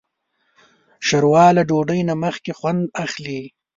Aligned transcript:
ښوروا 1.05 1.47
له 1.57 1.63
ډوډۍ 1.69 2.01
نه 2.09 2.15
مخکې 2.23 2.51
خوند 2.59 2.83
اخلي. 3.05 3.41